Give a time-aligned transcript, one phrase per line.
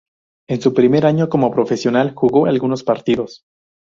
[0.49, 3.43] En su primer año como profesional, jugó algunos partidos.